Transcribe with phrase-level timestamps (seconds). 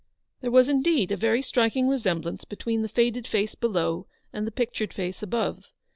[0.41, 4.95] There was indeed a very striking resemblance between the faded face below and the pictured
[4.95, 5.69] face above.